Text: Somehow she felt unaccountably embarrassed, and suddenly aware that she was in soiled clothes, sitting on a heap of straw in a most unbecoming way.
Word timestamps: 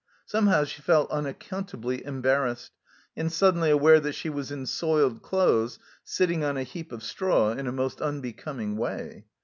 Somehow 0.25 0.63
she 0.63 0.81
felt 0.81 1.11
unaccountably 1.11 2.03
embarrassed, 2.03 2.71
and 3.15 3.31
suddenly 3.31 3.69
aware 3.69 3.99
that 3.99 4.13
she 4.15 4.31
was 4.31 4.49
in 4.49 4.65
soiled 4.65 5.21
clothes, 5.21 5.77
sitting 6.03 6.43
on 6.43 6.57
a 6.57 6.63
heap 6.63 6.91
of 6.91 7.03
straw 7.03 7.51
in 7.51 7.67
a 7.67 7.71
most 7.71 8.01
unbecoming 8.01 8.77
way. 8.77 9.25